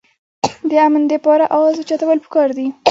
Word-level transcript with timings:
د 0.69 0.71
امن 0.85 1.03
دپاره 1.13 1.45
اواز 1.55 1.75
اوچتول 1.77 2.17
پکار 2.25 2.49
دي 2.57 2.67